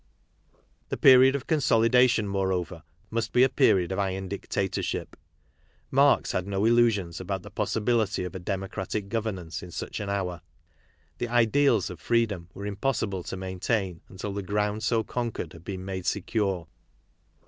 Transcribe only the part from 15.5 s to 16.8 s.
had been made secure.